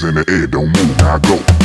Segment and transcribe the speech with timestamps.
[0.00, 1.57] In the air, don't move, now go.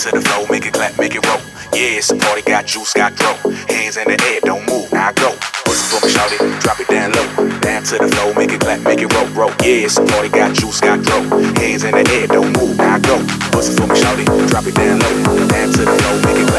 [0.00, 1.44] To the floor, make it clap, make it roll.
[1.76, 3.36] Yeah, it's a party, got juice, got throw.
[3.68, 5.28] Hands in the air, don't move, now go.
[5.28, 6.38] It for me, shawty.
[6.60, 7.60] Drop it down low.
[7.60, 9.52] Down to the floor, make it clap, make it roll, roll.
[9.60, 11.20] Yeah, it's a party, got juice, got throw.
[11.60, 13.20] Hands in the air, don't move, now go.
[13.20, 14.24] It for me, shawty.
[14.48, 15.48] Drop it down low.
[15.52, 16.49] Down to the it clap, make it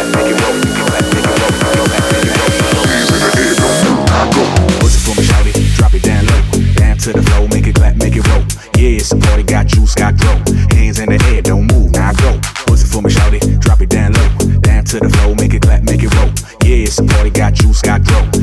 [15.30, 16.28] Make it clap, make it roll.
[16.64, 18.41] Yeah, it's a party, got juice, got throw.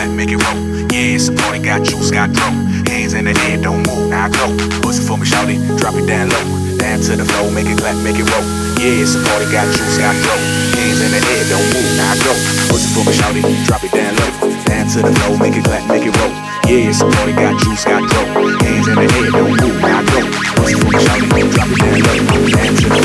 [0.00, 0.56] let make it roll.
[0.88, 1.60] Yeah, it's a party.
[1.60, 2.56] got juice, got dope.
[2.88, 4.48] Hands in the air, don't move, now I go.
[4.80, 5.44] Pussy for me, shout
[5.76, 6.44] drop it down low.
[6.80, 8.44] Down to the floor, make it clap, make it roll.
[8.80, 9.44] Yeah, it's a party.
[9.52, 10.40] got juice, got dope.
[10.80, 12.32] Hands in the air, don't move, now I go.
[12.72, 13.36] Pussy for me, shout
[13.68, 14.32] drop it down low.
[14.64, 16.32] Down to the floor, make it clap, make it roll.
[16.64, 17.36] Yeah, it's a party.
[17.36, 18.30] got juice, got dope.
[18.64, 20.20] Hands in the air, don't move, now I go.
[20.56, 21.20] Pussy for me, shout
[21.52, 22.40] drop it down low.
[22.56, 22.99] Down to the